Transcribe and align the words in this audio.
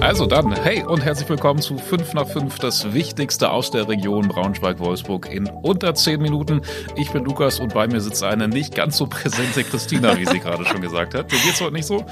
Also 0.00 0.26
dann, 0.26 0.52
hey 0.52 0.84
und 0.84 1.04
herzlich 1.04 1.28
willkommen 1.28 1.60
zu 1.60 1.76
5 1.76 2.14
nach 2.14 2.28
5, 2.28 2.60
das 2.60 2.94
Wichtigste 2.94 3.50
aus 3.50 3.72
der 3.72 3.88
Region 3.88 4.28
Braunschweig-Wolfsburg 4.28 5.28
in 5.30 5.48
unter 5.48 5.92
10 5.92 6.22
Minuten. 6.22 6.62
Ich 6.96 7.10
bin 7.10 7.24
Lukas 7.24 7.58
und 7.58 7.74
bei 7.74 7.88
mir 7.88 8.00
sitzt 8.00 8.22
eine 8.22 8.46
nicht 8.46 8.76
ganz 8.76 8.96
so 8.96 9.08
präsente 9.08 9.64
Christina, 9.64 10.16
wie 10.16 10.24
sie 10.24 10.38
gerade 10.38 10.64
schon 10.64 10.80
gesagt 10.80 11.14
hat. 11.14 11.32
Dir 11.32 11.38
geht's 11.38 11.60
heute 11.60 11.74
nicht 11.74 11.86
so? 11.86 12.06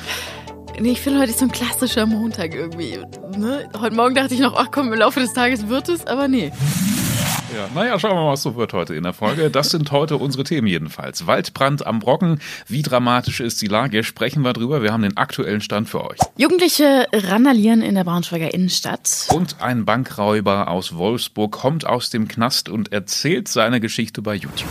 Nee, 0.81 0.91
ich 0.91 1.01
finde 1.01 1.21
heute 1.21 1.31
ist 1.31 1.39
so 1.39 1.47
ein 1.47 1.53
klassischer 1.53 2.07
Montag 2.07 2.55
irgendwie. 2.55 2.99
Ne? 3.39 3.69
Heute 3.81 3.95
Morgen 3.95 4.17
dachte 4.17 4.35
ich 4.35 4.41
noch, 4.41 4.57
ach 4.57 4.71
komm, 4.73 4.93
im 4.93 4.99
Laufe 4.99 5.21
des 5.21 5.33
Tages 5.33 5.69
wird 5.69 5.89
es, 5.89 6.07
aber 6.07 6.27
nee. 6.27 6.53
Ja, 7.55 7.69
naja, 7.75 7.99
schauen 7.99 8.17
wir 8.17 8.25
mal, 8.25 8.33
was 8.33 8.43
so 8.43 8.57
wird 8.57 8.73
heute 8.73 8.97
in 8.97 9.05
der 9.05 9.13
Folge. 9.13 9.51
Das 9.51 9.71
sind 9.71 9.93
heute 9.93 10.17
unsere 10.17 10.43
Themen 10.43 10.67
jedenfalls. 10.67 11.29
Waldbrand 11.29 11.87
am 11.87 12.01
Brocken. 12.01 12.41
Wie 12.67 12.83
dramatisch 12.83 13.39
ist 13.39 13.63
die 13.63 13.69
Lage? 13.69 14.03
Sprechen 14.03 14.43
wir 14.43 14.53
drüber. 14.53 14.83
Wir 14.83 14.93
haben 14.93 15.03
den 15.03 15.17
aktuellen 15.17 15.61
Stand 15.61 15.89
für 15.89 16.05
euch. 16.05 16.19
Jugendliche 16.37 17.07
randalieren 17.13 17.83
in 17.83 17.95
der 17.95 18.03
Braunschweiger 18.03 18.53
Innenstadt. 18.53 19.29
Und 19.33 19.63
ein 19.63 19.85
Bankräuber 19.85 20.69
aus 20.69 20.97
Wolfsburg 20.97 21.53
kommt 21.53 21.87
aus 21.87 22.11
dem 22.11 22.27
Knast 22.27 22.69
und 22.69 22.93
erzählt 22.93 23.47
seine 23.47 23.79
Geschichte 23.79 24.23
bei 24.23 24.35
YouTube. 24.35 24.69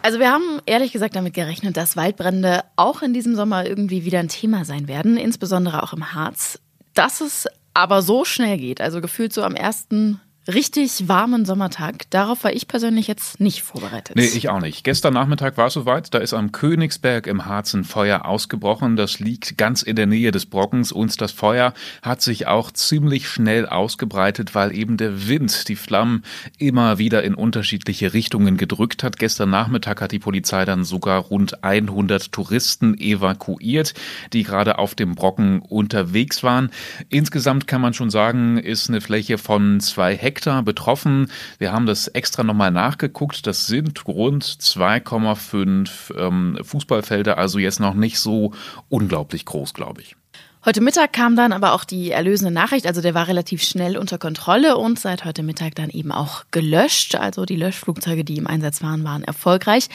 Also 0.00 0.18
wir 0.18 0.32
haben 0.32 0.60
ehrlich 0.64 0.92
gesagt 0.92 1.14
damit 1.16 1.34
gerechnet, 1.34 1.76
dass 1.76 1.96
Waldbrände 1.96 2.64
auch 2.76 3.02
in 3.02 3.12
diesem 3.12 3.36
Sommer 3.36 3.66
irgendwie 3.66 4.06
wieder 4.06 4.20
ein 4.20 4.28
Thema 4.28 4.64
sein 4.64 4.88
werden, 4.88 5.18
insbesondere 5.18 5.82
auch 5.82 5.92
im 5.92 6.14
Harz. 6.14 6.58
Dass 6.94 7.20
es 7.20 7.46
aber 7.74 8.00
so 8.00 8.24
schnell 8.24 8.56
geht, 8.56 8.80
also 8.80 9.00
gefühlt 9.02 9.34
so 9.34 9.42
am 9.42 9.54
ersten 9.54 10.20
richtig 10.48 11.08
warmen 11.08 11.44
Sommertag. 11.44 12.10
Darauf 12.10 12.42
war 12.44 12.52
ich 12.52 12.66
persönlich 12.66 13.06
jetzt 13.06 13.40
nicht 13.40 13.62
vorbereitet. 13.62 14.16
Nee, 14.16 14.24
ich 14.24 14.48
auch 14.48 14.60
nicht. 14.60 14.82
Gestern 14.82 15.14
Nachmittag 15.14 15.56
war 15.56 15.68
es 15.68 15.74
soweit. 15.74 16.12
Da 16.14 16.18
ist 16.18 16.34
am 16.34 16.50
Königsberg 16.50 17.26
im 17.26 17.46
Harz 17.46 17.74
ein 17.74 17.84
Feuer 17.84 18.24
ausgebrochen. 18.24 18.96
Das 18.96 19.20
liegt 19.20 19.56
ganz 19.56 19.82
in 19.82 19.94
der 19.94 20.06
Nähe 20.06 20.32
des 20.32 20.46
Brockens 20.46 20.90
und 20.90 21.20
das 21.20 21.30
Feuer 21.30 21.74
hat 22.02 22.22
sich 22.22 22.48
auch 22.48 22.72
ziemlich 22.72 23.28
schnell 23.28 23.66
ausgebreitet, 23.66 24.54
weil 24.54 24.76
eben 24.76 24.96
der 24.96 25.28
Wind 25.28 25.68
die 25.68 25.76
Flammen 25.76 26.24
immer 26.58 26.98
wieder 26.98 27.22
in 27.22 27.34
unterschiedliche 27.34 28.12
Richtungen 28.12 28.56
gedrückt 28.56 29.04
hat. 29.04 29.18
Gestern 29.18 29.50
Nachmittag 29.50 30.00
hat 30.00 30.10
die 30.10 30.18
Polizei 30.18 30.64
dann 30.64 30.84
sogar 30.84 31.20
rund 31.20 31.62
100 31.62 32.32
Touristen 32.32 32.98
evakuiert, 32.98 33.94
die 34.32 34.42
gerade 34.42 34.78
auf 34.78 34.96
dem 34.96 35.14
Brocken 35.14 35.60
unterwegs 35.60 36.42
waren. 36.42 36.70
Insgesamt 37.10 37.68
kann 37.68 37.80
man 37.80 37.94
schon 37.94 38.10
sagen, 38.10 38.58
ist 38.58 38.88
eine 38.88 39.00
Fläche 39.00 39.38
von 39.38 39.78
zwei 39.80 40.16
Hektar 40.16 40.31
Hektar 40.32 40.62
betroffen. 40.62 41.30
Wir 41.58 41.72
haben 41.72 41.84
das 41.84 42.08
extra 42.08 42.42
nochmal 42.42 42.70
nachgeguckt. 42.70 43.46
Das 43.46 43.66
sind 43.66 44.06
rund 44.08 44.44
2,5 44.44 46.16
ähm, 46.16 46.58
Fußballfelder, 46.62 47.36
also 47.36 47.58
jetzt 47.58 47.80
noch 47.80 47.94
nicht 47.94 48.18
so 48.18 48.52
unglaublich 48.88 49.44
groß, 49.44 49.74
glaube 49.74 50.00
ich. 50.00 50.16
Heute 50.64 50.80
Mittag 50.80 51.12
kam 51.12 51.34
dann 51.34 51.52
aber 51.52 51.72
auch 51.72 51.82
die 51.82 52.12
erlösende 52.12 52.52
Nachricht, 52.52 52.86
also 52.86 53.00
der 53.00 53.14
war 53.14 53.26
relativ 53.26 53.64
schnell 53.64 53.98
unter 53.98 54.16
Kontrolle 54.16 54.76
und 54.76 54.96
seit 54.96 55.24
heute 55.24 55.42
Mittag 55.42 55.74
dann 55.74 55.90
eben 55.90 56.12
auch 56.12 56.44
gelöscht. 56.52 57.16
Also 57.16 57.44
die 57.44 57.56
Löschflugzeuge, 57.56 58.24
die 58.24 58.36
im 58.36 58.46
Einsatz 58.46 58.80
waren, 58.80 59.02
waren 59.02 59.24
erfolgreich. 59.24 59.88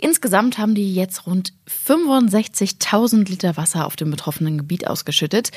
Insgesamt 0.00 0.58
haben 0.58 0.76
die 0.76 0.94
jetzt 0.94 1.26
rund 1.26 1.52
65.000 1.68 3.28
Liter 3.28 3.56
Wasser 3.56 3.84
auf 3.84 3.96
dem 3.96 4.12
betroffenen 4.12 4.56
Gebiet 4.56 4.86
ausgeschüttet. 4.86 5.50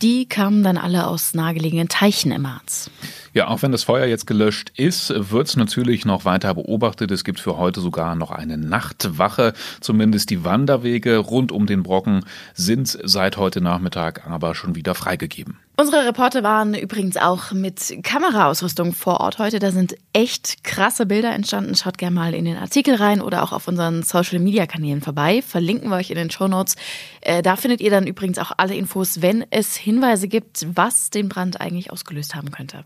Die 0.00 0.26
kamen 0.26 0.64
dann 0.64 0.78
alle 0.78 1.06
aus 1.06 1.34
nahegelegenen 1.34 1.88
Teichen 1.88 2.32
im 2.32 2.52
Harz. 2.52 2.90
Ja, 3.34 3.48
auch 3.48 3.62
wenn 3.62 3.70
das 3.70 3.84
Feuer 3.84 4.06
jetzt 4.06 4.26
gelöscht 4.26 4.72
ist, 4.76 5.12
wird 5.14 5.46
es 5.46 5.56
natürlich 5.56 6.06
noch 6.06 6.24
weiter 6.24 6.54
beobachtet. 6.54 7.10
Es 7.10 7.22
gibt 7.22 7.38
für 7.38 7.58
heute 7.58 7.80
sogar 7.80 8.16
noch 8.16 8.30
eine 8.30 8.56
Nachtwache. 8.56 9.52
Zumindest 9.80 10.30
die 10.30 10.42
Wanderwege 10.42 11.18
rund 11.18 11.52
um 11.52 11.66
den 11.66 11.82
Brocken 11.82 12.24
sind 12.54 12.98
seit 13.04 13.36
heute 13.36 13.60
Nachmittag 13.60 14.26
aber 14.26 14.54
schon 14.54 14.74
wieder 14.74 14.94
freigegeben. 14.94 15.58
Unsere 15.74 16.06
Reporter 16.06 16.42
waren 16.42 16.74
übrigens 16.74 17.16
auch 17.16 17.52
mit 17.52 17.98
Kameraausrüstung 18.02 18.92
vor 18.92 19.20
Ort 19.20 19.38
heute. 19.38 19.58
Da 19.58 19.70
sind 19.72 19.96
echt 20.12 20.64
krasse 20.64 21.06
Bilder 21.06 21.32
entstanden. 21.32 21.74
Schaut 21.74 21.96
gerne 21.96 22.14
mal 22.14 22.34
in 22.34 22.44
den 22.44 22.58
Artikel 22.58 22.94
rein 22.94 23.22
oder 23.22 23.42
auch 23.42 23.52
auf 23.52 23.68
unseren 23.68 24.02
Social 24.02 24.38
Media 24.38 24.66
Kanälen 24.66 25.00
vorbei. 25.00 25.40
Verlinken 25.40 25.88
wir 25.88 25.96
euch 25.96 26.10
in 26.10 26.16
den 26.16 26.30
Show 26.30 26.46
Notes. 26.46 26.76
Äh, 27.22 27.42
da 27.42 27.56
findet 27.56 27.80
ihr 27.80 27.90
dann 27.90 28.06
übrigens 28.06 28.38
auch 28.38 28.52
alle 28.58 28.74
Infos, 28.74 29.22
wenn 29.22 29.46
es 29.48 29.74
Hinweise 29.74 30.28
gibt, 30.28 30.66
was 30.74 31.08
den 31.08 31.30
Brand 31.30 31.60
eigentlich 31.60 31.90
ausgelöst 31.90 32.34
haben 32.34 32.50
könnte. 32.50 32.84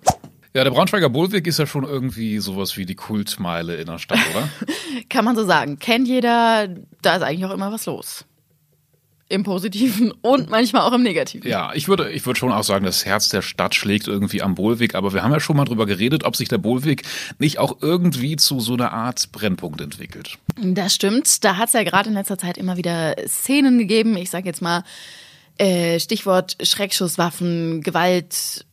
Ja, 0.55 0.63
der 0.63 0.71
Braunschweiger 0.71 1.11
Bullweg 1.11 1.47
ist 1.49 1.59
ja 1.59 1.67
schon 1.67 1.85
irgendwie 1.85 2.39
sowas 2.39 2.77
wie 2.77 2.87
die 2.87 2.95
Kultmeile 2.95 3.75
in 3.75 3.87
der 3.87 3.99
Stadt, 3.99 4.21
oder? 4.31 4.49
Kann 5.11 5.25
man 5.25 5.35
so 5.35 5.45
sagen. 5.45 5.81
Kennt 5.81 6.07
jeder, 6.07 6.69
da 7.03 7.17
ist 7.17 7.23
eigentlich 7.23 7.45
auch 7.45 7.53
immer 7.53 7.73
was 7.73 7.85
los. 7.85 8.25
Im 9.29 9.43
Positiven 9.43 10.13
und 10.23 10.51
manchmal 10.51 10.83
auch 10.83 10.93
im 10.93 11.03
Negativen. 11.03 11.51
Ja, 11.51 11.73
ich 11.75 11.89
würde, 11.89 12.13
ich 12.13 12.25
würde 12.27 12.39
schon 12.39 12.53
auch 12.53 12.63
sagen, 12.63 12.85
das 12.85 13.05
Herz 13.05 13.29
der 13.29 13.43
Stadt 13.43 13.75
schlägt 13.75 14.07
irgendwie 14.07 14.41
am 14.41 14.55
Bohlweg. 14.55 14.95
Aber 14.95 15.13
wir 15.13 15.25
haben 15.25 15.33
ja 15.33 15.41
schon 15.41 15.57
mal 15.57 15.65
drüber 15.65 15.85
geredet, 15.85 16.23
ob 16.23 16.37
sich 16.37 16.49
der 16.49 16.59
Bohlweg 16.59 17.03
nicht 17.41 17.59
auch 17.59 17.79
irgendwie 17.83 18.37
zu 18.37 18.61
so 18.61 18.75
einer 18.75 18.93
Art 18.93 19.33
Brennpunkt 19.33 19.81
entwickelt. 19.81 20.39
Das 20.61 20.95
stimmt. 20.95 21.45
Da 21.45 21.57
hat 21.57 21.69
es 21.69 21.75
ja 21.75 21.83
gerade 21.83 22.09
in 22.09 22.15
letzter 22.15 22.39
Zeit 22.39 22.57
immer 22.57 22.77
wieder 22.77 23.17
Szenen 23.27 23.79
gegeben. 23.79 24.17
Ich 24.17 24.31
sage 24.31 24.47
jetzt 24.47 24.63
mal 24.63 24.85
äh, 25.59 25.99
Stichwort 25.99 26.57
Schreckschusswaffen, 26.63 27.83
Gewalt, 27.83 28.65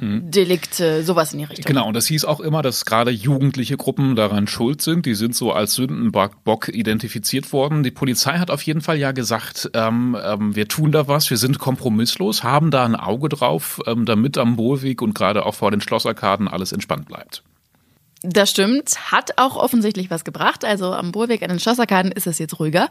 Delikte, 0.00 1.04
sowas 1.04 1.32
in 1.32 1.40
die 1.40 1.44
Richtung. 1.44 1.66
Genau, 1.66 1.86
und 1.86 1.94
das 1.94 2.06
hieß 2.06 2.24
auch 2.24 2.40
immer, 2.40 2.62
dass 2.62 2.86
gerade 2.86 3.10
jugendliche 3.10 3.76
Gruppen 3.76 4.16
daran 4.16 4.46
schuld 4.46 4.80
sind. 4.80 5.04
Die 5.04 5.14
sind 5.14 5.34
so 5.34 5.52
als 5.52 5.74
Sündenbock 5.74 6.68
identifiziert 6.68 7.52
worden. 7.52 7.82
Die 7.82 7.90
Polizei 7.90 8.38
hat 8.38 8.50
auf 8.50 8.62
jeden 8.62 8.80
Fall 8.80 8.96
ja 8.96 9.12
gesagt, 9.12 9.70
ähm, 9.74 10.16
ähm, 10.22 10.56
wir 10.56 10.68
tun 10.68 10.90
da 10.90 11.06
was, 11.06 11.28
wir 11.28 11.36
sind 11.36 11.58
kompromisslos, 11.58 12.42
haben 12.42 12.70
da 12.70 12.84
ein 12.84 12.96
Auge 12.96 13.28
drauf, 13.28 13.80
ähm, 13.86 14.06
damit 14.06 14.38
am 14.38 14.56
Bohlweg 14.56 15.02
und 15.02 15.14
gerade 15.14 15.44
auch 15.44 15.54
vor 15.54 15.70
den 15.70 15.82
Schlosserkarten 15.82 16.48
alles 16.48 16.72
entspannt 16.72 17.06
bleibt. 17.06 17.42
Das 18.22 18.50
stimmt, 18.50 19.12
hat 19.12 19.38
auch 19.38 19.56
offensichtlich 19.56 20.10
was 20.10 20.24
gebracht. 20.24 20.64
Also 20.64 20.92
am 20.92 21.12
Bohlweg 21.12 21.42
an 21.42 21.48
den 21.48 21.58
Schlosserkarten 21.58 22.12
ist 22.12 22.26
es 22.26 22.38
jetzt 22.38 22.58
ruhiger. 22.58 22.88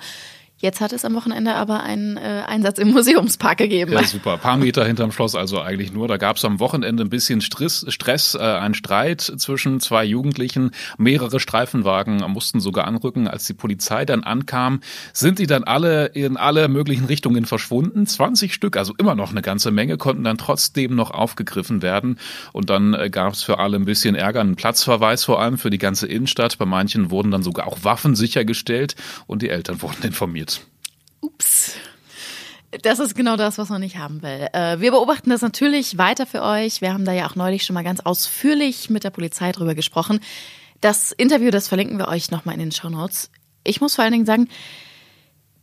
Jetzt 0.61 0.81
hat 0.81 0.91
es 0.91 1.05
am 1.05 1.15
Wochenende 1.15 1.55
aber 1.55 1.83
einen 1.83 2.17
äh, 2.17 2.43
Einsatz 2.45 2.79
im 2.79 2.89
Museumspark 2.91 3.59
gegeben. 3.59 3.93
Ja, 3.93 4.03
super. 4.03 4.33
Ein 4.33 4.39
paar 4.39 4.57
Meter 4.57 4.83
hinterm 4.83 5.13
Schloss 5.13 5.33
also 5.33 5.61
eigentlich 5.61 5.93
nur. 5.93 6.09
Da 6.09 6.17
gab 6.17 6.35
es 6.35 6.43
am 6.43 6.59
Wochenende 6.59 7.03
ein 7.03 7.09
bisschen 7.09 7.39
Stress, 7.39 7.85
Stress 7.87 8.35
äh, 8.35 8.39
ein 8.39 8.73
Streit 8.73 9.21
zwischen 9.21 9.79
zwei 9.79 10.03
Jugendlichen. 10.03 10.71
Mehrere 10.97 11.39
Streifenwagen 11.39 12.17
mussten 12.29 12.59
sogar 12.59 12.87
anrücken. 12.87 13.29
Als 13.29 13.45
die 13.45 13.53
Polizei 13.53 14.03
dann 14.03 14.25
ankam, 14.25 14.81
sind 15.13 15.39
die 15.39 15.47
dann 15.47 15.63
alle 15.63 16.07
in 16.07 16.35
alle 16.35 16.67
möglichen 16.67 17.05
Richtungen 17.05 17.45
verschwunden. 17.45 18.05
20 18.05 18.53
Stück, 18.53 18.75
also 18.75 18.93
immer 18.97 19.15
noch 19.15 19.31
eine 19.31 19.41
ganze 19.41 19.71
Menge, 19.71 19.95
konnten 19.95 20.25
dann 20.25 20.37
trotzdem 20.37 20.93
noch 20.93 21.11
aufgegriffen 21.11 21.81
werden. 21.81 22.19
Und 22.51 22.69
dann 22.69 22.93
äh, 22.93 23.09
gab 23.09 23.31
es 23.31 23.43
für 23.43 23.59
alle 23.59 23.77
ein 23.77 23.85
bisschen 23.85 24.15
Ärger, 24.15 24.41
einen 24.41 24.57
Platzverweis 24.57 25.23
vor 25.23 25.41
allem 25.41 25.57
für 25.57 25.69
die 25.69 25.77
ganze 25.77 26.05
Innenstadt. 26.05 26.57
Bei 26.57 26.65
manchen 26.65 27.11
wurden 27.11 27.31
dann 27.31 27.43
sogar 27.43 27.65
auch 27.65 27.77
Waffen 27.83 28.17
sichergestellt 28.17 28.97
und 29.25 29.41
die 29.41 29.49
Eltern 29.49 29.81
wurden 29.81 30.03
informiert. 30.03 30.48
Ups. 31.39 31.75
Das 32.83 32.99
ist 32.99 33.15
genau 33.15 33.37
das, 33.37 33.57
was 33.57 33.69
man 33.69 33.81
nicht 33.81 33.97
haben 33.97 34.21
will. 34.21 34.47
Äh, 34.51 34.79
wir 34.79 34.91
beobachten 34.91 35.29
das 35.29 35.41
natürlich 35.41 35.97
weiter 35.97 36.27
für 36.27 36.43
euch. 36.43 36.81
Wir 36.81 36.93
haben 36.93 37.05
da 37.05 37.13
ja 37.13 37.27
auch 37.27 37.35
neulich 37.35 37.63
schon 37.63 37.73
mal 37.73 37.83
ganz 37.83 38.01
ausführlich 38.01 38.89
mit 38.89 39.05
der 39.05 39.09
Polizei 39.09 39.51
drüber 39.53 39.73
gesprochen. 39.73 40.19
Das 40.81 41.11
Interview, 41.13 41.49
das 41.49 41.69
verlinken 41.69 41.97
wir 41.97 42.09
euch 42.09 42.29
nochmal 42.29 42.55
in 42.55 42.59
den 42.59 42.71
Show 42.71 42.89
Notes. 42.89 43.31
Ich 43.63 43.79
muss 43.81 43.95
vor 43.95 44.03
allen 44.03 44.11
Dingen 44.11 44.25
sagen, 44.25 44.49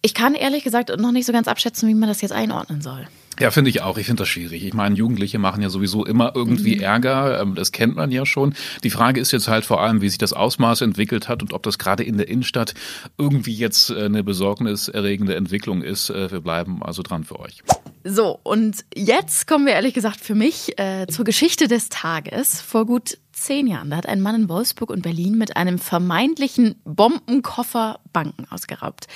ich 0.02 0.14
kann 0.14 0.34
ehrlich 0.34 0.64
gesagt 0.64 0.88
noch 0.98 1.12
nicht 1.12 1.26
so 1.26 1.32
ganz 1.32 1.46
abschätzen, 1.46 1.88
wie 1.88 1.94
man 1.94 2.08
das 2.08 2.22
jetzt 2.22 2.32
einordnen 2.32 2.80
soll. 2.80 3.06
Ja, 3.38 3.50
finde 3.50 3.70
ich 3.70 3.82
auch. 3.82 3.98
Ich 3.98 4.06
finde 4.06 4.22
das 4.22 4.28
schwierig. 4.28 4.64
Ich 4.64 4.74
meine, 4.74 4.94
Jugendliche 4.94 5.38
machen 5.38 5.62
ja 5.62 5.68
sowieso 5.68 6.04
immer 6.04 6.32
irgendwie 6.34 6.76
mhm. 6.76 6.82
Ärger. 6.82 7.40
Ähm, 7.40 7.54
das 7.54 7.72
kennt 7.72 7.96
man 7.96 8.10
ja 8.10 8.24
schon. 8.24 8.54
Die 8.82 8.90
Frage 8.90 9.20
ist 9.20 9.32
jetzt 9.32 9.48
halt 9.48 9.64
vor 9.64 9.82
allem, 9.82 10.00
wie 10.00 10.08
sich 10.08 10.18
das 10.18 10.32
Ausmaß 10.32 10.80
entwickelt 10.80 11.28
hat 11.28 11.42
und 11.42 11.52
ob 11.52 11.62
das 11.62 11.78
gerade 11.78 12.02
in 12.02 12.16
der 12.16 12.28
Innenstadt 12.28 12.74
irgendwie 13.18 13.54
jetzt 13.54 13.90
äh, 13.90 14.04
eine 14.04 14.24
besorgniserregende 14.24 15.34
Entwicklung 15.34 15.82
ist. 15.82 16.10
Äh, 16.10 16.30
wir 16.30 16.40
bleiben 16.40 16.82
also 16.82 17.02
dran 17.02 17.24
für 17.24 17.38
euch. 17.40 17.62
So, 18.04 18.38
und 18.44 18.84
jetzt 18.94 19.48
kommen 19.48 19.66
wir 19.66 19.72
ehrlich 19.72 19.92
gesagt 19.92 20.20
für 20.20 20.36
mich 20.36 20.78
äh, 20.78 21.06
zur 21.08 21.24
Geschichte 21.24 21.66
des 21.66 21.88
Tages. 21.88 22.60
Vor 22.60 22.86
gut 22.86 23.18
zehn 23.32 23.66
Jahren, 23.66 23.90
da 23.90 23.96
hat 23.96 24.08
ein 24.08 24.20
Mann 24.20 24.42
in 24.42 24.48
Wolfsburg 24.48 24.90
und 24.90 25.02
Berlin 25.02 25.36
mit 25.36 25.56
einem 25.56 25.78
vermeintlichen 25.78 26.76
Bombenkoffer 26.84 27.98
Banken 28.12 28.46
ausgeraubt. 28.48 29.08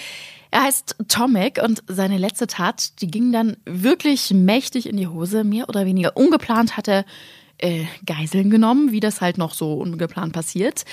Er 0.51 0.63
heißt 0.63 0.97
Tomek 1.09 1.61
und 1.63 1.83
seine 1.87 2.19
letzte 2.19 2.47
Tat, 2.47 3.01
die 3.01 3.11
ging 3.11 3.33
dann 3.33 3.57
wirklich 3.65 4.33
mächtig 4.33 4.89
in 4.89 4.97
die 4.97 5.07
Hose. 5.07 5.45
Mehr 5.45 5.69
oder 5.69 5.87
weniger 5.87 6.17
ungeplant 6.17 6.77
hat 6.77 6.89
er 6.89 7.05
äh, 7.59 7.85
Geiseln 8.05 8.51
genommen, 8.51 8.91
wie 8.91 9.01
das 9.01 9.21
halt 9.21 9.39
noch 9.39 9.55
so 9.55 9.75
ungeplant 9.75 10.33
passiert. 10.33 10.85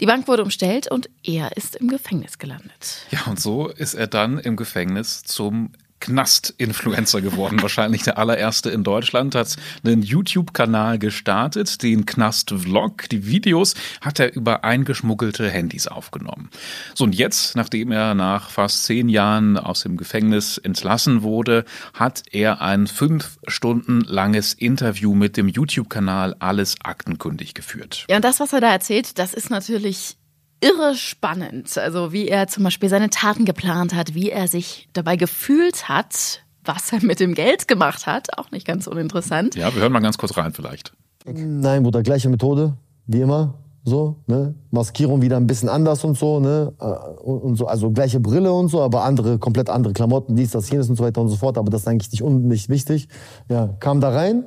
Die 0.00 0.06
Bank 0.06 0.28
wurde 0.28 0.42
umstellt 0.42 0.90
und 0.90 1.08
er 1.22 1.56
ist 1.56 1.76
im 1.76 1.88
Gefängnis 1.88 2.38
gelandet. 2.38 3.06
Ja, 3.10 3.24
und 3.26 3.40
so 3.40 3.68
ist 3.68 3.94
er 3.94 4.06
dann 4.06 4.38
im 4.38 4.56
Gefängnis 4.56 5.22
zum 5.22 5.70
Knast-Influencer 6.04 7.22
geworden, 7.22 7.62
wahrscheinlich 7.62 8.02
der 8.02 8.18
allererste 8.18 8.68
in 8.68 8.84
Deutschland, 8.84 9.34
hat 9.34 9.56
einen 9.84 10.02
YouTube-Kanal 10.02 10.98
gestartet, 10.98 11.82
den 11.82 12.04
Knast-Vlog. 12.04 13.08
Die 13.08 13.26
Videos 13.26 13.74
hat 14.02 14.20
er 14.20 14.34
über 14.34 14.64
eingeschmuggelte 14.64 15.48
Handys 15.48 15.86
aufgenommen. 15.86 16.50
So 16.94 17.04
und 17.04 17.14
jetzt, 17.14 17.56
nachdem 17.56 17.90
er 17.90 18.14
nach 18.14 18.50
fast 18.50 18.84
zehn 18.84 19.08
Jahren 19.08 19.56
aus 19.56 19.80
dem 19.80 19.96
Gefängnis 19.96 20.58
entlassen 20.58 21.22
wurde, 21.22 21.64
hat 21.94 22.22
er 22.30 22.60
ein 22.60 22.86
fünf 22.86 23.38
Stunden 23.46 24.02
langes 24.02 24.52
Interview 24.52 25.14
mit 25.14 25.38
dem 25.38 25.48
YouTube-Kanal 25.48 26.36
Alles 26.38 26.76
aktenkundig 26.82 27.54
geführt. 27.54 28.04
Ja, 28.10 28.16
und 28.16 28.24
das, 28.24 28.40
was 28.40 28.52
er 28.52 28.60
da 28.60 28.70
erzählt, 28.70 29.18
das 29.18 29.32
ist 29.32 29.48
natürlich 29.48 30.18
irre 30.60 30.94
spannend. 30.94 31.76
Also 31.78 32.12
wie 32.12 32.28
er 32.28 32.48
zum 32.48 32.64
Beispiel 32.64 32.88
seine 32.88 33.10
Taten 33.10 33.44
geplant 33.44 33.94
hat, 33.94 34.14
wie 34.14 34.30
er 34.30 34.48
sich 34.48 34.88
dabei 34.92 35.16
gefühlt 35.16 35.88
hat, 35.88 36.42
was 36.64 36.92
er 36.92 37.04
mit 37.04 37.20
dem 37.20 37.34
Geld 37.34 37.68
gemacht 37.68 38.06
hat. 38.06 38.38
Auch 38.38 38.50
nicht 38.50 38.66
ganz 38.66 38.86
uninteressant. 38.86 39.54
Ja, 39.54 39.74
wir 39.74 39.82
hören 39.82 39.92
mal 39.92 40.00
ganz 40.00 40.18
kurz 40.18 40.36
rein 40.36 40.52
vielleicht. 40.52 40.92
Nein, 41.26 41.82
Bruder, 41.82 42.02
gleiche 42.02 42.28
Methode, 42.28 42.76
wie 43.06 43.20
immer. 43.20 43.54
So, 43.86 44.16
ne? 44.26 44.54
Maskierung 44.70 45.20
wieder 45.20 45.36
ein 45.36 45.46
bisschen 45.46 45.68
anders 45.68 46.04
und 46.04 46.16
so, 46.16 46.40
ne? 46.40 46.72
Äh, 46.80 46.84
und 47.20 47.56
so, 47.56 47.66
also 47.66 47.90
gleiche 47.90 48.18
Brille 48.18 48.50
und 48.50 48.68
so, 48.68 48.80
aber 48.80 49.04
andere, 49.04 49.38
komplett 49.38 49.68
andere 49.68 49.92
Klamotten, 49.92 50.36
dies, 50.36 50.52
das, 50.52 50.70
jenes 50.70 50.88
und 50.88 50.96
so 50.96 51.04
weiter 51.04 51.20
und 51.20 51.28
so 51.28 51.36
fort. 51.36 51.58
Aber 51.58 51.70
das 51.70 51.82
ist 51.82 51.88
eigentlich 51.88 52.10
nicht, 52.10 52.24
nicht 52.24 52.68
wichtig. 52.70 53.08
Ja, 53.50 53.68
kam 53.80 54.00
da 54.00 54.08
rein, 54.08 54.44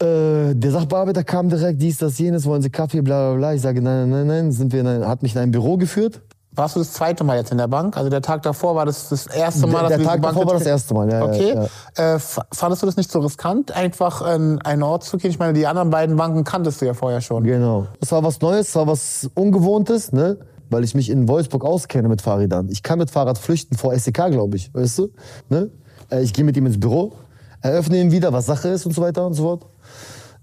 äh, 0.00 0.54
der 0.54 0.70
Sachbearbeiter 0.70 1.24
kam 1.24 1.48
direkt, 1.48 1.82
dies, 1.82 1.98
das, 1.98 2.18
jenes, 2.18 2.46
wollen 2.46 2.62
Sie 2.62 2.70
Kaffee, 2.70 3.00
bla 3.00 3.30
bla 3.30 3.36
bla. 3.36 3.54
Ich 3.54 3.62
sage, 3.62 3.82
nein, 3.82 4.08
nein, 4.10 4.26
nein, 4.26 4.52
sind 4.52 4.72
wir 4.72 4.84
ein, 4.84 5.06
hat 5.06 5.22
mich 5.22 5.34
in 5.34 5.40
ein 5.40 5.50
Büro 5.50 5.76
geführt. 5.76 6.20
Warst 6.58 6.74
du 6.74 6.80
das 6.80 6.92
zweite 6.92 7.22
Mal 7.22 7.36
jetzt 7.36 7.52
in 7.52 7.58
der 7.58 7.68
Bank? 7.68 7.96
Also 7.96 8.10
der 8.10 8.20
Tag 8.20 8.42
davor 8.42 8.74
war 8.74 8.84
das 8.84 9.10
das 9.10 9.28
erste 9.28 9.68
Mal, 9.68 9.88
der, 9.88 9.90
dass 9.90 9.98
der 9.98 10.06
Tag 10.06 10.22
davor 10.22 10.44
war 10.44 10.54
das 10.54 10.66
erste 10.66 10.92
Mal. 10.92 11.08
Ja, 11.08 11.24
okay. 11.24 11.54
Ja. 11.96 12.16
Äh, 12.16 12.18
fandest 12.18 12.82
du 12.82 12.86
das 12.86 12.96
nicht 12.96 13.12
so 13.12 13.20
riskant, 13.20 13.70
einfach 13.70 14.34
in 14.34 14.60
einen 14.62 14.82
Ort 14.82 15.04
zu 15.04 15.18
gehen? 15.18 15.30
Ich 15.30 15.38
meine, 15.38 15.52
die 15.52 15.68
anderen 15.68 15.90
beiden 15.90 16.16
Banken 16.16 16.42
kanntest 16.42 16.80
du 16.80 16.86
ja 16.86 16.94
vorher 16.94 17.20
schon. 17.20 17.44
Genau. 17.44 17.86
Das 18.00 18.10
war 18.10 18.24
was 18.24 18.40
Neues, 18.40 18.66
das 18.66 18.74
war 18.74 18.88
was 18.88 19.30
Ungewohntes, 19.34 20.10
ne? 20.10 20.38
Weil 20.68 20.82
ich 20.82 20.96
mich 20.96 21.10
in 21.10 21.28
Wolfsburg 21.28 21.64
auskenne 21.64 22.08
mit 22.08 22.22
Fahrrädern. 22.22 22.68
Ich 22.70 22.82
kann 22.82 22.98
mit 22.98 23.10
Fahrrad 23.10 23.38
flüchten 23.38 23.76
vor 23.76 23.96
SEK, 23.96 24.32
glaube 24.32 24.56
ich, 24.56 24.74
weißt 24.74 24.98
du? 24.98 25.10
Ne? 25.48 25.70
Äh, 26.10 26.22
ich 26.22 26.32
gehe 26.32 26.44
mit 26.44 26.56
ihm 26.56 26.66
ins 26.66 26.80
Büro, 26.80 27.12
eröffne 27.60 28.00
ihn 28.00 28.10
wieder, 28.10 28.32
was 28.32 28.46
Sache 28.46 28.68
ist 28.68 28.86
und 28.86 28.94
so 28.94 29.02
weiter 29.02 29.26
und 29.26 29.34
so 29.34 29.42
fort. 29.42 29.66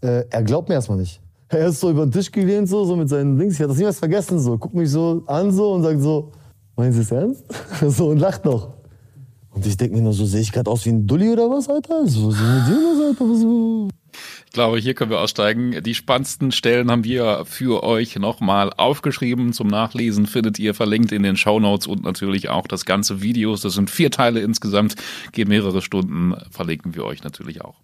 Äh, 0.02 0.26
er 0.30 0.44
glaubt 0.44 0.70
mir 0.70 0.76
erstmal 0.76 0.98
nicht. 0.98 1.22
Er 1.50 1.68
ist 1.68 1.80
so 1.80 1.90
über 1.90 2.06
den 2.06 2.12
Tisch 2.12 2.32
gelehnt, 2.32 2.68
so, 2.68 2.86
so 2.86 2.96
mit 2.96 3.08
seinen 3.08 3.38
Links. 3.38 3.56
Ich 3.56 3.60
hatte 3.60 3.70
das 3.70 3.78
niemals 3.78 4.00
vergessen, 4.00 4.40
so. 4.40 4.58
Guckt 4.58 4.74
mich 4.74 4.90
so 4.90 5.24
an, 5.28 5.52
so, 5.52 5.74
und 5.74 5.84
sagt 5.84 6.02
so, 6.02 6.32
meinen 6.76 6.94
Sie 6.94 7.02
es 7.02 7.12
ernst? 7.12 7.44
so, 7.88 8.10
und 8.10 8.18
lacht 8.18 8.46
noch. 8.46 8.74
Und 9.54 9.66
ich 9.66 9.78
denke 9.78 9.96
mir 9.96 10.02
nur 10.02 10.14
so, 10.14 10.26
sehe 10.26 10.42
ich 10.42 10.52
gerade 10.52 10.70
aus 10.70 10.86
wie 10.86 10.90
ein 10.90 11.08
Dulli 11.08 11.32
oder 11.32 11.50
was, 11.50 11.70
Alter? 11.70 12.06
So, 12.08 12.32
so 12.32 12.44
mit 12.44 12.68
dir 12.68 13.08
Alter? 13.08 13.26
Was, 13.26 13.94
glaube, 14.56 14.80
hier 14.80 14.96
können 14.96 15.12
wir 15.12 15.19
aussteigen. 15.19 15.84
Die 15.84 15.94
spannendsten 15.94 16.52
Stellen 16.52 16.90
haben 16.90 17.04
wir 17.04 17.46
für 17.46 17.84
euch 17.84 18.16
nochmal 18.16 18.72
aufgeschrieben. 18.74 19.54
Zum 19.54 19.68
Nachlesen 19.68 20.25
findet 20.25 20.57
ihr 20.57 20.74
verlinkt 20.74 21.12
in 21.12 21.22
den 21.22 21.38
Show 21.38 21.60
Notes 21.60 21.86
und 21.86 22.04
natürlich 22.04 22.50
auch 22.50 22.66
das 22.66 22.86
ganze 22.86 23.22
Video. 23.22 23.56
Das 23.56 23.74
sind 23.74 23.92
vier 23.92 24.10
Teile 24.10 24.40
insgesamt, 24.40 24.96
geht 25.34 25.48
mehrere 25.48 25.84
Stunden, 25.84 26.34
verlinken 26.50 26.96
wir 26.96 27.06
euch 27.06 27.24
natürlich 27.24 27.62
auch. 27.62 27.75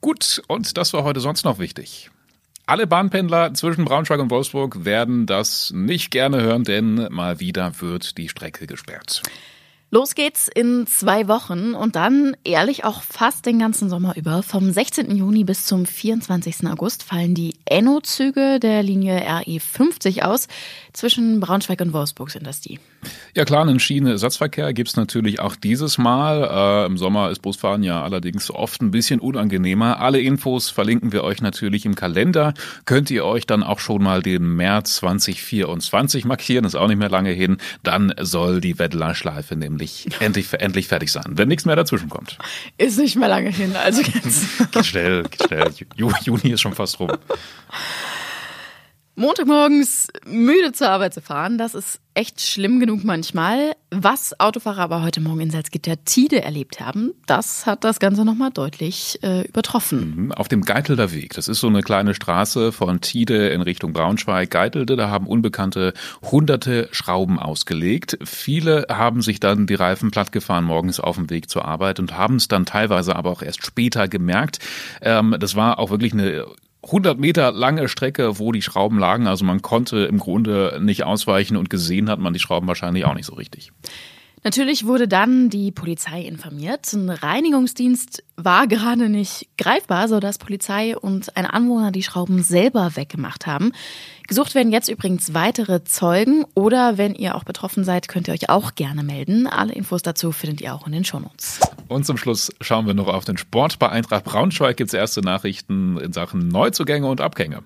Gut, 0.00 0.42
und 0.48 0.76
das 0.76 0.92
war 0.92 1.04
heute 1.04 1.20
sonst 1.20 1.44
noch 1.44 1.58
wichtig. 1.58 2.10
Alle 2.66 2.86
Bahnpendler 2.86 3.52
zwischen 3.52 3.84
Braunschweig 3.84 4.20
und 4.20 4.30
Wolfsburg 4.30 4.84
werden 4.86 5.26
das 5.26 5.70
nicht 5.74 6.10
gerne 6.10 6.40
hören, 6.40 6.64
denn 6.64 7.08
mal 7.10 7.40
wieder 7.40 7.80
wird 7.80 8.16
die 8.16 8.30
Strecke 8.30 8.66
gesperrt. 8.66 9.22
Los 9.94 10.16
geht's 10.16 10.48
in 10.52 10.88
zwei 10.88 11.28
Wochen 11.28 11.72
und 11.72 11.94
dann 11.94 12.36
ehrlich 12.42 12.84
auch 12.84 13.00
fast 13.00 13.46
den 13.46 13.60
ganzen 13.60 13.88
Sommer 13.88 14.16
über. 14.16 14.42
Vom 14.42 14.72
16. 14.72 15.14
Juni 15.14 15.44
bis 15.44 15.66
zum 15.66 15.86
24. 15.86 16.66
August 16.66 17.04
fallen 17.04 17.36
die 17.36 17.54
Enno-Züge 17.64 18.58
der 18.58 18.82
Linie 18.82 19.20
RE50 19.20 20.22
aus. 20.22 20.48
Zwischen 20.92 21.38
Braunschweig 21.38 21.80
und 21.80 21.92
Wolfsburg 21.92 22.30
sind 22.30 22.44
das 22.44 22.60
die. 22.60 22.80
Ja 23.36 23.44
klar, 23.44 23.62
einen 23.62 23.78
Schienenersatzverkehr 23.78 24.72
gibt's 24.72 24.96
natürlich 24.96 25.38
auch 25.38 25.54
dieses 25.54 25.96
Mal. 25.96 26.42
Äh, 26.42 26.86
Im 26.86 26.98
Sommer 26.98 27.30
ist 27.30 27.42
Busfahren 27.42 27.84
ja 27.84 28.02
allerdings 28.02 28.50
oft 28.50 28.82
ein 28.82 28.90
bisschen 28.90 29.20
unangenehmer. 29.20 30.00
Alle 30.00 30.20
Infos 30.20 30.70
verlinken 30.70 31.12
wir 31.12 31.22
euch 31.22 31.40
natürlich 31.40 31.84
im 31.84 31.94
Kalender. 31.94 32.54
Könnt 32.84 33.12
ihr 33.12 33.24
euch 33.24 33.46
dann 33.46 33.62
auch 33.62 33.78
schon 33.78 34.02
mal 34.02 34.22
den 34.22 34.56
März 34.56 34.96
2024 34.96 36.24
markieren, 36.24 36.64
ist 36.64 36.74
auch 36.74 36.88
nicht 36.88 36.98
mehr 36.98 37.10
lange 37.10 37.30
hin. 37.30 37.58
Dann 37.84 38.12
soll 38.20 38.60
die 38.60 38.80
Wettlerschleife 38.80 39.54
nämlich 39.54 39.83
endlich, 39.84 40.20
endlich, 40.20 40.52
endlich 40.54 40.88
fertig 40.88 41.12
sein, 41.12 41.24
wenn 41.28 41.48
nichts 41.48 41.64
mehr 41.64 41.76
dazwischen 41.76 42.08
kommt. 42.08 42.38
Ist 42.78 42.98
nicht 42.98 43.16
mehr 43.16 43.28
lange 43.28 43.50
hin, 43.50 43.74
also 43.76 44.02
jetzt. 44.02 44.46
geht 44.72 44.86
schnell, 44.86 45.22
geht 45.24 45.44
schnell. 45.46 45.70
Juni 45.96 46.50
ist 46.50 46.60
schon 46.60 46.74
fast 46.74 46.98
rum. 47.00 47.12
Montagmorgens 49.16 50.08
müde 50.26 50.72
zur 50.72 50.88
Arbeit 50.88 51.14
zu 51.14 51.20
fahren, 51.20 51.56
das 51.56 51.74
ist 51.74 52.00
echt 52.14 52.40
schlimm 52.40 52.80
genug 52.80 53.04
manchmal. 53.04 53.76
Was 53.90 54.38
Autofahrer 54.40 54.82
aber 54.82 55.02
heute 55.02 55.20
Morgen 55.20 55.40
in 55.40 55.50
Salzgitter 55.50 56.04
Tide 56.04 56.42
erlebt 56.42 56.80
haben, 56.80 57.12
das 57.26 57.66
hat 57.66 57.84
das 57.84 58.00
Ganze 58.00 58.24
nochmal 58.24 58.50
deutlich 58.50 59.20
äh, 59.22 59.42
übertroffen. 59.46 60.14
Mhm, 60.16 60.32
auf 60.32 60.48
dem 60.48 60.62
Geitelder 60.62 61.12
Weg, 61.12 61.34
das 61.34 61.46
ist 61.46 61.60
so 61.60 61.68
eine 61.68 61.82
kleine 61.82 62.14
Straße 62.14 62.72
von 62.72 63.00
Tide 63.00 63.48
in 63.48 63.62
Richtung 63.62 63.92
Braunschweig, 63.92 64.50
Geitelde, 64.50 64.96
da 64.96 65.10
haben 65.10 65.26
Unbekannte 65.26 65.92
hunderte 66.22 66.88
Schrauben 66.90 67.38
ausgelegt. 67.38 68.18
Viele 68.24 68.86
haben 68.88 69.22
sich 69.22 69.38
dann 69.38 69.66
die 69.66 69.74
Reifen 69.74 70.10
plattgefahren 70.10 70.64
morgens 70.64 70.98
auf 70.98 71.16
dem 71.16 71.30
Weg 71.30 71.48
zur 71.48 71.64
Arbeit 71.64 72.00
und 72.00 72.16
haben 72.16 72.36
es 72.36 72.48
dann 72.48 72.66
teilweise 72.66 73.14
aber 73.14 73.30
auch 73.30 73.42
erst 73.42 73.64
später 73.64 74.08
gemerkt. 74.08 74.58
Ähm, 75.02 75.36
das 75.38 75.54
war 75.54 75.78
auch 75.78 75.90
wirklich 75.90 76.12
eine 76.12 76.46
100 76.84 77.18
Meter 77.18 77.52
lange 77.52 77.88
Strecke, 77.88 78.38
wo 78.38 78.52
die 78.52 78.62
Schrauben 78.62 78.98
lagen. 78.98 79.26
Also 79.26 79.44
man 79.44 79.62
konnte 79.62 80.04
im 80.04 80.18
Grunde 80.18 80.78
nicht 80.80 81.04
ausweichen 81.04 81.56
und 81.56 81.70
gesehen 81.70 82.10
hat 82.10 82.18
man 82.18 82.32
die 82.32 82.40
Schrauben 82.40 82.68
wahrscheinlich 82.68 83.04
auch 83.04 83.14
nicht 83.14 83.26
so 83.26 83.34
richtig. 83.34 83.72
Natürlich 84.44 84.84
wurde 84.84 85.08
dann 85.08 85.48
die 85.48 85.72
Polizei 85.72 86.20
informiert. 86.20 86.92
Ein 86.92 87.08
Reinigungsdienst 87.08 88.22
war 88.36 88.66
gerade 88.66 89.08
nicht 89.08 89.48
greifbar, 89.56 90.06
sodass 90.06 90.36
Polizei 90.36 90.98
und 90.98 91.34
ein 91.34 91.46
Anwohner 91.46 91.90
die 91.92 92.02
Schrauben 92.02 92.42
selber 92.42 92.94
weggemacht 92.94 93.46
haben. 93.46 93.72
Gesucht 94.28 94.54
werden 94.54 94.70
jetzt 94.70 94.90
übrigens 94.90 95.32
weitere 95.32 95.84
Zeugen 95.84 96.44
oder 96.54 96.98
wenn 96.98 97.14
ihr 97.14 97.36
auch 97.36 97.44
betroffen 97.44 97.84
seid, 97.84 98.06
könnt 98.08 98.28
ihr 98.28 98.34
euch 98.34 98.50
auch 98.50 98.74
gerne 98.74 99.02
melden. 99.02 99.46
Alle 99.46 99.72
Infos 99.72 100.02
dazu 100.02 100.30
findet 100.30 100.60
ihr 100.60 100.74
auch 100.74 100.86
in 100.86 100.92
den 100.92 101.06
Shownotes. 101.06 101.60
Und 101.88 102.04
zum 102.04 102.18
Schluss 102.18 102.52
schauen 102.60 102.86
wir 102.86 102.94
noch 102.94 103.08
auf 103.08 103.24
den 103.24 103.38
Sport. 103.38 103.78
Bei 103.78 103.88
Eintracht 103.88 104.24
Braunschweig 104.24 104.76
gibt 104.76 104.88
es 104.88 104.94
erste 104.94 105.22
Nachrichten 105.22 105.96
in 105.96 106.12
Sachen 106.12 106.48
Neuzugänge 106.48 107.06
und 107.06 107.22
Abgänge. 107.22 107.62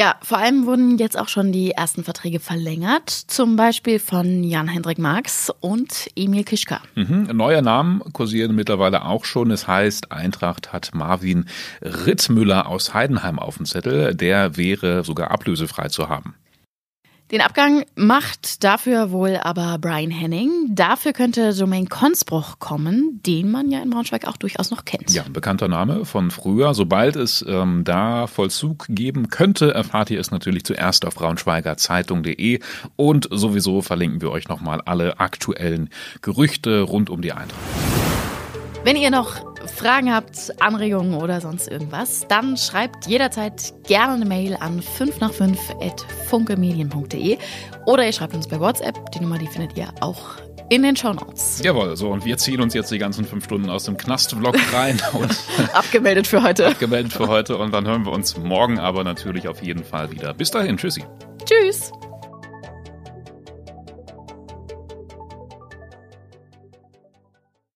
Ja, 0.00 0.14
vor 0.22 0.38
allem 0.38 0.64
wurden 0.64 0.96
jetzt 0.96 1.18
auch 1.18 1.28
schon 1.28 1.52
die 1.52 1.72
ersten 1.72 2.04
Verträge 2.04 2.40
verlängert, 2.40 3.10
zum 3.10 3.56
Beispiel 3.56 3.98
von 3.98 4.42
Jan-Hendrik 4.42 4.98
Marx 4.98 5.52
und 5.60 6.08
Emil 6.16 6.42
Kischka. 6.42 6.80
Mhm. 6.94 7.28
Neue 7.34 7.60
Namen 7.60 8.00
kursieren 8.14 8.54
mittlerweile 8.54 9.04
auch 9.04 9.26
schon. 9.26 9.50
Es 9.50 9.68
heißt, 9.68 10.10
Eintracht 10.10 10.72
hat 10.72 10.94
Marvin 10.94 11.44
Ritzmüller 11.82 12.66
aus 12.66 12.94
Heidenheim 12.94 13.38
auf 13.38 13.58
dem 13.58 13.66
Zettel. 13.66 14.14
Der 14.14 14.56
wäre 14.56 15.04
sogar 15.04 15.32
ablösefrei 15.32 15.88
zu 15.88 16.08
haben. 16.08 16.34
Den 17.30 17.42
Abgang 17.42 17.84
macht 17.94 18.64
dafür 18.64 19.12
wohl 19.12 19.36
aber 19.36 19.78
Brian 19.78 20.10
Henning. 20.10 20.50
Dafür 20.70 21.12
könnte 21.12 21.54
Domain 21.54 21.88
Konsbruch 21.88 22.58
kommen, 22.58 23.20
den 23.24 23.52
man 23.52 23.70
ja 23.70 23.80
in 23.80 23.90
Braunschweig 23.90 24.26
auch 24.26 24.36
durchaus 24.36 24.72
noch 24.72 24.84
kennt. 24.84 25.12
Ja, 25.12 25.22
ein 25.22 25.32
bekannter 25.32 25.68
Name 25.68 26.04
von 26.04 26.32
früher. 26.32 26.74
Sobald 26.74 27.14
es 27.14 27.44
ähm, 27.46 27.84
da 27.84 28.26
Vollzug 28.26 28.86
geben 28.88 29.28
könnte, 29.28 29.72
erfahrt 29.72 30.10
ihr 30.10 30.18
es 30.18 30.32
natürlich 30.32 30.64
zuerst 30.64 31.06
auf 31.06 31.14
braunschweigerzeitung.de 31.14 32.58
und 32.96 33.28
sowieso 33.30 33.80
verlinken 33.80 34.20
wir 34.22 34.32
euch 34.32 34.48
nochmal 34.48 34.80
alle 34.84 35.20
aktuellen 35.20 35.90
Gerüchte 36.22 36.80
rund 36.80 37.10
um 37.10 37.22
die 37.22 37.30
Eintracht. 37.30 37.60
Wenn 38.82 38.96
ihr 38.96 39.10
noch 39.10 39.49
Fragen 39.66 40.12
habt, 40.12 40.52
Anregungen 40.60 41.14
oder 41.14 41.40
sonst 41.40 41.68
irgendwas, 41.68 42.26
dann 42.28 42.56
schreibt 42.56 43.06
jederzeit 43.06 43.74
gerne 43.86 44.14
eine 44.14 44.24
Mail 44.24 44.56
an 44.60 44.82
5 44.82 45.20
nach 45.20 45.32
5 45.32 45.58
at 45.80 46.00
funkemedien.de 46.28 47.38
oder 47.86 48.06
ihr 48.06 48.12
schreibt 48.12 48.34
uns 48.34 48.48
bei 48.48 48.58
WhatsApp. 48.60 49.10
Die 49.12 49.20
Nummer, 49.20 49.38
die 49.38 49.46
findet 49.46 49.76
ihr 49.76 49.88
auch 50.00 50.36
in 50.70 50.82
den 50.82 50.96
Show 50.96 51.12
Notes. 51.12 51.60
Jawohl, 51.62 51.96
so 51.96 52.10
und 52.10 52.24
wir 52.24 52.38
ziehen 52.38 52.60
uns 52.60 52.74
jetzt 52.74 52.90
die 52.90 52.98
ganzen 52.98 53.24
fünf 53.24 53.44
Stunden 53.44 53.68
aus 53.68 53.84
dem 53.84 53.96
Knast-Vlog 53.96 54.56
rein 54.72 55.00
und 55.12 55.36
abgemeldet 55.74 56.26
für 56.26 56.42
heute. 56.42 56.68
Abgemeldet 56.68 57.12
für 57.12 57.28
heute 57.28 57.58
und 57.58 57.72
dann 57.72 57.86
hören 57.86 58.04
wir 58.04 58.12
uns 58.12 58.36
morgen 58.36 58.78
aber 58.78 59.04
natürlich 59.04 59.48
auf 59.48 59.62
jeden 59.62 59.84
Fall 59.84 60.10
wieder. 60.10 60.32
Bis 60.32 60.50
dahin, 60.50 60.76
tschüssi. 60.76 61.04
Tschüss. 61.44 61.90